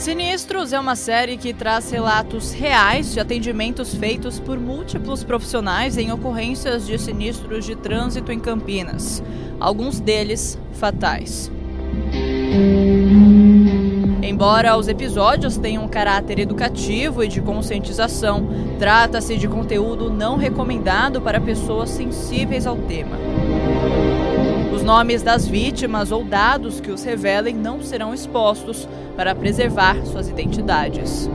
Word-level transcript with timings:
Sinistros 0.00 0.72
é 0.72 0.80
uma 0.80 0.96
série 0.96 1.36
que 1.36 1.52
traz 1.52 1.90
relatos 1.90 2.52
reais 2.52 3.12
de 3.12 3.20
atendimentos 3.20 3.94
feitos 3.94 4.40
por 4.40 4.58
múltiplos 4.58 5.22
profissionais 5.22 5.98
em 5.98 6.10
ocorrências 6.10 6.86
de 6.86 6.98
sinistros 6.98 7.66
de 7.66 7.76
trânsito 7.76 8.32
em 8.32 8.40
Campinas, 8.40 9.22
alguns 9.60 10.00
deles 10.00 10.58
fatais. 10.72 11.52
Embora 14.22 14.74
os 14.74 14.88
episódios 14.88 15.58
tenham 15.58 15.84
um 15.84 15.88
caráter 15.88 16.38
educativo 16.38 17.22
e 17.22 17.28
de 17.28 17.42
conscientização, 17.42 18.48
trata-se 18.78 19.36
de 19.36 19.46
conteúdo 19.46 20.08
não 20.08 20.38
recomendado 20.38 21.20
para 21.20 21.38
pessoas 21.38 21.90
sensíveis 21.90 22.66
ao 22.66 22.78
tema. 22.78 23.29
Nomes 24.90 25.22
das 25.22 25.46
vítimas 25.46 26.10
ou 26.10 26.24
dados 26.24 26.80
que 26.80 26.90
os 26.90 27.04
revelem 27.04 27.54
não 27.54 27.80
serão 27.80 28.12
expostos 28.12 28.88
para 29.14 29.36
preservar 29.36 30.04
suas 30.04 30.28
identidades. 30.28 31.30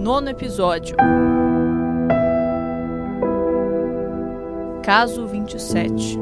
Nono 0.00 0.28
episódio. 0.28 0.96
Caso 4.82 5.24
27. 5.28 6.18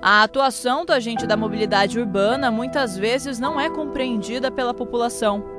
A 0.00 0.22
atuação 0.22 0.84
do 0.84 0.92
agente 0.92 1.26
da 1.26 1.36
mobilidade 1.36 1.98
urbana 1.98 2.48
muitas 2.48 2.96
vezes 2.96 3.40
não 3.40 3.60
é 3.60 3.68
compreendida 3.68 4.52
pela 4.52 4.72
população. 4.72 5.57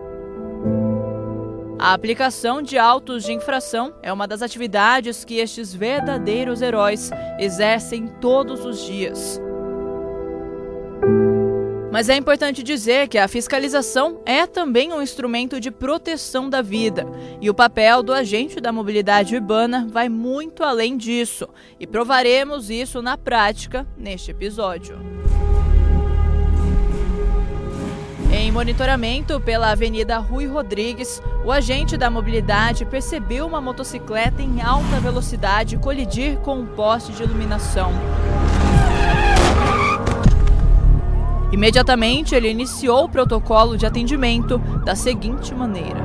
A 1.79 1.93
aplicação 1.93 2.61
de 2.61 2.77
autos 2.77 3.23
de 3.23 3.31
infração 3.31 3.93
é 4.03 4.11
uma 4.11 4.27
das 4.27 4.41
atividades 4.41 5.23
que 5.23 5.35
estes 5.35 5.73
verdadeiros 5.73 6.61
heróis 6.61 7.09
exercem 7.39 8.05
todos 8.19 8.65
os 8.65 8.85
dias. 8.85 9.39
Mas 11.89 12.09
é 12.09 12.17
importante 12.17 12.61
dizer 12.61 13.07
que 13.07 13.17
a 13.17 13.29
fiscalização 13.29 14.21
é 14.25 14.45
também 14.45 14.91
um 14.91 15.01
instrumento 15.01 15.57
de 15.57 15.71
proteção 15.71 16.49
da 16.49 16.61
vida, 16.61 17.07
e 17.39 17.49
o 17.49 17.53
papel 17.53 18.03
do 18.03 18.11
agente 18.11 18.59
da 18.59 18.73
mobilidade 18.73 19.33
urbana 19.33 19.87
vai 19.89 20.09
muito 20.09 20.65
além 20.65 20.97
disso, 20.97 21.47
e 21.79 21.87
provaremos 21.87 22.69
isso 22.69 23.01
na 23.01 23.17
prática 23.17 23.87
neste 23.97 24.31
episódio. 24.31 24.99
Em 28.41 28.53
monitoramento 28.53 29.37
pela 29.41 29.69
Avenida 29.69 30.17
Rui 30.17 30.47
Rodrigues, 30.47 31.21
o 31.43 31.51
agente 31.51 31.97
da 31.97 32.09
mobilidade 32.09 32.85
percebeu 32.85 33.45
uma 33.45 33.59
motocicleta 33.59 34.41
em 34.41 34.61
alta 34.61 34.97
velocidade 35.01 35.77
colidir 35.77 36.37
com 36.37 36.55
um 36.55 36.65
poste 36.65 37.11
de 37.11 37.21
iluminação. 37.21 37.91
Imediatamente, 41.51 42.33
ele 42.33 42.49
iniciou 42.49 43.03
o 43.03 43.09
protocolo 43.09 43.77
de 43.77 43.85
atendimento 43.85 44.57
da 44.85 44.95
seguinte 44.95 45.53
maneira: 45.53 45.99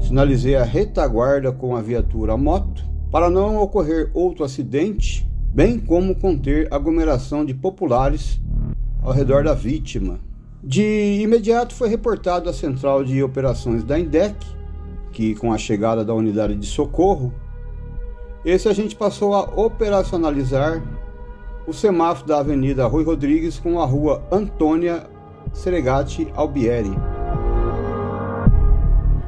Sinalizei 0.00 0.56
a 0.56 0.64
retaguarda 0.64 1.52
com 1.52 1.76
a 1.76 1.82
viatura 1.82 2.38
moto 2.38 2.86
para 3.10 3.28
não 3.28 3.58
ocorrer 3.58 4.10
outro 4.14 4.44
acidente, 4.44 5.28
bem 5.52 5.78
como 5.78 6.14
conter 6.14 6.72
aglomeração 6.72 7.44
de 7.44 7.52
populares 7.52 8.40
ao 9.02 9.12
redor 9.12 9.44
da 9.44 9.52
vítima. 9.52 10.31
De 10.64 11.20
imediato 11.20 11.74
foi 11.74 11.88
reportado 11.88 12.48
à 12.48 12.52
central 12.52 13.02
de 13.02 13.20
operações 13.20 13.82
da 13.82 13.98
INDEC, 13.98 14.36
que 15.10 15.34
com 15.34 15.52
a 15.52 15.58
chegada 15.58 16.04
da 16.04 16.14
unidade 16.14 16.54
de 16.54 16.66
socorro, 16.66 17.34
esse 18.44 18.68
a 18.68 18.72
gente 18.72 18.94
passou 18.94 19.34
a 19.34 19.40
operacionalizar 19.40 20.80
o 21.66 21.72
semáforo 21.72 22.28
da 22.28 22.38
Avenida 22.38 22.86
Rui 22.86 23.02
Rodrigues 23.02 23.58
com 23.58 23.80
a 23.80 23.84
Rua 23.84 24.22
Antônia 24.30 25.10
Seregati 25.52 26.28
Albieri. 26.34 26.92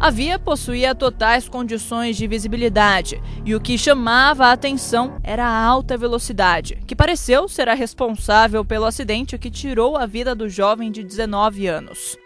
A 0.00 0.10
via 0.10 0.38
possuía 0.38 0.94
totais 0.94 1.49
condições 1.49 2.16
de 2.16 2.27
visibilidade 2.27 3.22
e 3.44 3.55
o 3.55 3.60
que 3.60 3.78
chamava 3.78 4.47
a 4.47 4.53
atenção 4.53 5.19
era 5.22 5.47
a 5.47 5.65
alta 5.65 5.97
velocidade, 5.97 6.78
que 6.87 6.97
pareceu 6.97 7.49
ser 7.49 7.69
a 7.69 7.75
responsável 7.75 8.65
pelo 8.65 8.84
acidente 8.84 9.38
que 9.38 9.50
tirou 9.50 9.97
a 9.97 10.04
vida 10.04 10.34
do 10.34 10.49
jovem 10.49 10.91
de 10.91 11.03
19 11.03 11.66
anos. 11.66 12.19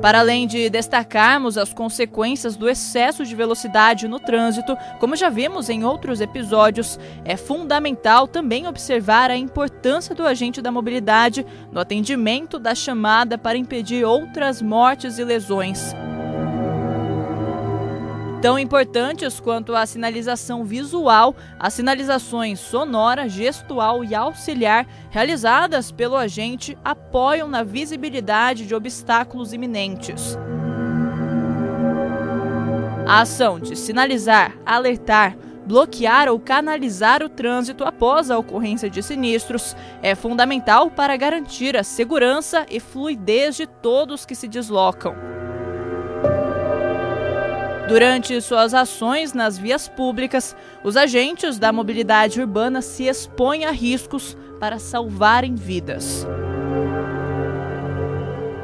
Para 0.00 0.20
além 0.20 0.46
de 0.46 0.70
destacarmos 0.70 1.58
as 1.58 1.74
consequências 1.74 2.56
do 2.56 2.70
excesso 2.70 3.24
de 3.24 3.36
velocidade 3.36 4.08
no 4.08 4.18
trânsito, 4.18 4.74
como 4.98 5.14
já 5.14 5.28
vimos 5.28 5.68
em 5.68 5.84
outros 5.84 6.22
episódios, 6.22 6.98
é 7.22 7.36
fundamental 7.36 8.26
também 8.26 8.66
observar 8.66 9.30
a 9.30 9.36
importância 9.36 10.14
do 10.14 10.26
agente 10.26 10.62
da 10.62 10.72
mobilidade 10.72 11.44
no 11.70 11.80
atendimento 11.80 12.58
da 12.58 12.74
chamada 12.74 13.36
para 13.36 13.58
impedir 13.58 14.02
outras 14.04 14.62
mortes 14.62 15.18
e 15.18 15.24
lesões. 15.24 15.94
Tão 18.40 18.58
importantes 18.58 19.38
quanto 19.38 19.74
a 19.74 19.84
sinalização 19.84 20.64
visual, 20.64 21.36
as 21.58 21.74
sinalizações 21.74 22.58
sonora, 22.58 23.28
gestual 23.28 24.02
e 24.02 24.14
auxiliar 24.14 24.86
realizadas 25.10 25.92
pelo 25.92 26.16
agente 26.16 26.76
apoiam 26.82 27.46
na 27.46 27.62
visibilidade 27.62 28.66
de 28.66 28.74
obstáculos 28.74 29.52
iminentes. 29.52 30.38
A 33.06 33.20
ação 33.20 33.60
de 33.60 33.76
sinalizar, 33.76 34.56
alertar, 34.64 35.36
bloquear 35.66 36.30
ou 36.30 36.40
canalizar 36.40 37.22
o 37.22 37.28
trânsito 37.28 37.84
após 37.84 38.30
a 38.30 38.38
ocorrência 38.38 38.88
de 38.88 39.02
sinistros 39.02 39.76
é 40.00 40.14
fundamental 40.14 40.90
para 40.90 41.14
garantir 41.14 41.76
a 41.76 41.84
segurança 41.84 42.64
e 42.70 42.80
fluidez 42.80 43.56
de 43.56 43.66
todos 43.66 44.24
que 44.24 44.34
se 44.34 44.48
deslocam. 44.48 45.39
Durante 47.90 48.40
suas 48.40 48.72
ações 48.72 49.32
nas 49.32 49.58
vias 49.58 49.88
públicas, 49.88 50.54
os 50.84 50.96
agentes 50.96 51.58
da 51.58 51.72
mobilidade 51.72 52.40
urbana 52.40 52.80
se 52.80 53.08
expõem 53.08 53.64
a 53.64 53.72
riscos 53.72 54.36
para 54.60 54.78
salvarem 54.78 55.56
vidas. 55.56 56.24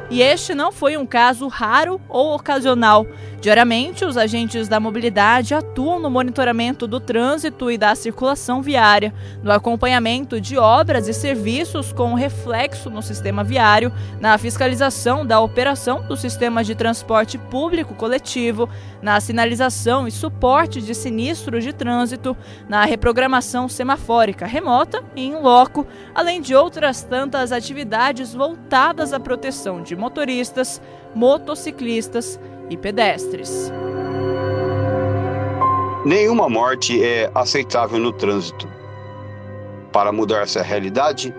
E 0.09 0.21
este 0.21 0.55
não 0.55 0.71
foi 0.71 0.95
um 0.95 1.05
caso 1.05 1.49
raro 1.49 1.99
ou 2.07 2.33
ocasional. 2.33 3.05
Diariamente, 3.41 4.05
os 4.05 4.15
agentes 4.15 4.67
da 4.67 4.79
mobilidade 4.79 5.53
atuam 5.53 5.99
no 5.99 6.09
monitoramento 6.09 6.87
do 6.87 6.99
trânsito 6.99 7.69
e 7.69 7.77
da 7.77 7.93
circulação 7.93 8.61
viária, 8.61 9.13
no 9.43 9.51
acompanhamento 9.51 10.39
de 10.39 10.57
obras 10.57 11.09
e 11.09 11.13
serviços 11.13 11.91
com 11.91 12.13
reflexo 12.13 12.89
no 12.89 13.01
sistema 13.01 13.43
viário, 13.43 13.91
na 14.19 14.37
fiscalização 14.37 15.25
da 15.25 15.41
operação 15.41 16.07
do 16.07 16.15
sistema 16.15 16.63
de 16.63 16.73
transporte 16.73 17.37
público 17.37 17.93
coletivo, 17.93 18.69
na 19.01 19.19
sinalização 19.19 20.07
e 20.07 20.11
suporte 20.11 20.81
de 20.81 20.95
sinistros 20.95 21.63
de 21.63 21.73
trânsito, 21.73 22.35
na 22.67 22.85
reprogramação 22.85 23.67
semafórica 23.67 24.45
remota 24.45 25.03
e 25.15 25.25
em 25.25 25.35
loco, 25.35 25.85
além 26.15 26.41
de 26.41 26.55
outras 26.55 27.03
tantas 27.03 27.51
atividades 27.51 28.33
voltadas 28.33 29.13
à 29.13 29.19
proteção 29.19 29.83
de 29.83 29.96
motoristas, 29.97 30.81
motociclistas 31.13 32.39
e 32.69 32.77
pedestres. 32.77 33.71
Nenhuma 36.05 36.47
morte 36.47 37.03
é 37.03 37.29
aceitável 37.35 37.99
no 37.99 38.13
trânsito. 38.13 38.67
Para 39.91 40.11
mudar 40.11 40.43
essa 40.43 40.61
realidade, 40.61 41.33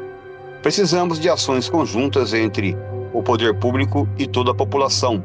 precisamos 0.63 1.19
de 1.19 1.31
ações 1.31 1.71
conjuntas 1.71 2.35
entre 2.35 2.77
o 3.15 3.23
poder 3.23 3.55
público 3.59 4.09
e 4.19 4.27
toda 4.27 4.51
a 4.51 4.55
população. 4.55 5.25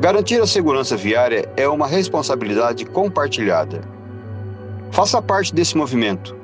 Garantir 0.00 0.40
a 0.40 0.46
segurança 0.46 0.96
viária 0.96 1.48
é 1.56 1.68
uma 1.68 1.86
responsabilidade 1.86 2.84
compartilhada. 2.86 3.82
Faça 4.90 5.22
parte 5.22 5.54
desse 5.54 5.76
movimento. 5.76 6.36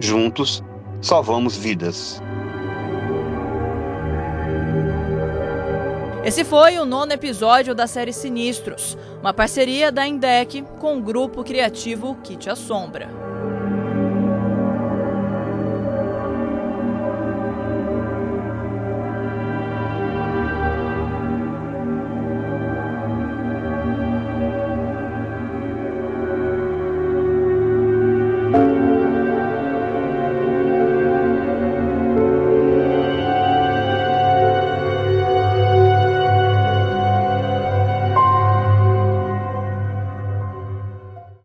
Juntos, 0.00 0.64
salvamos 1.00 1.56
vidas. 1.56 2.20
Esse 6.24 6.44
foi 6.44 6.78
o 6.78 6.84
nono 6.84 7.12
episódio 7.12 7.74
da 7.74 7.88
série 7.88 8.12
Sinistros, 8.12 8.96
uma 9.20 9.34
parceria 9.34 9.90
da 9.90 10.06
Indec 10.06 10.62
com 10.78 10.96
o 10.96 11.02
grupo 11.02 11.42
criativo 11.42 12.16
Kit 12.22 12.48
Assombra. 12.48 13.21